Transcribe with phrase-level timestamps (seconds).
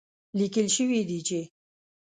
[0.37, 1.39] ليکل شوي دي چې